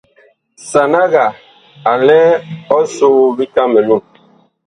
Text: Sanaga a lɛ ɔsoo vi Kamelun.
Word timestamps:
Sanaga 0.69 1.25
a 1.91 1.91
lɛ 2.07 2.19
ɔsoo 2.77 3.21
vi 3.37 3.45
Kamelun. 3.55 4.03